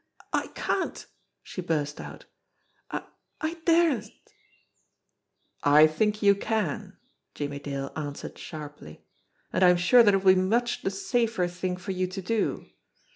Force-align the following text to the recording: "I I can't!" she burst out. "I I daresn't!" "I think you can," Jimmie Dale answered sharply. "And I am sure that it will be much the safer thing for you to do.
"I 0.33 0.45
I 0.45 0.47
can't!" 0.47 1.05
she 1.43 1.61
burst 1.61 2.01
out. 2.01 2.25
"I 2.89 3.03
I 3.39 3.53
daresn't!" 3.67 4.19
"I 5.61 5.85
think 5.85 6.23
you 6.23 6.33
can," 6.33 6.97
Jimmie 7.35 7.59
Dale 7.59 7.91
answered 7.95 8.39
sharply. 8.39 9.05
"And 9.53 9.63
I 9.63 9.69
am 9.69 9.77
sure 9.77 10.01
that 10.01 10.15
it 10.15 10.23
will 10.23 10.33
be 10.33 10.41
much 10.41 10.81
the 10.81 10.89
safer 10.89 11.47
thing 11.47 11.77
for 11.77 11.91
you 11.91 12.07
to 12.07 12.21
do. 12.23 12.65